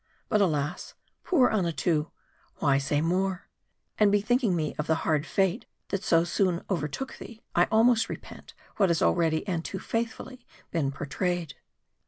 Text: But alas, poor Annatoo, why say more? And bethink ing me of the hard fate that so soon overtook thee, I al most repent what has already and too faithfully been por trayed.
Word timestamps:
But 0.29 0.41
alas, 0.41 0.95
poor 1.23 1.51
Annatoo, 1.51 2.09
why 2.55 2.79
say 2.79 3.01
more? 3.01 3.47
And 3.99 4.11
bethink 4.11 4.43
ing 4.43 4.55
me 4.55 4.73
of 4.79 4.87
the 4.87 4.95
hard 5.05 5.27
fate 5.27 5.67
that 5.89 6.03
so 6.03 6.23
soon 6.23 6.63
overtook 6.71 7.19
thee, 7.19 7.43
I 7.53 7.67
al 7.71 7.83
most 7.83 8.09
repent 8.09 8.55
what 8.77 8.89
has 8.89 9.03
already 9.03 9.47
and 9.47 9.63
too 9.63 9.77
faithfully 9.77 10.43
been 10.71 10.91
por 10.91 11.05
trayed. 11.05 11.53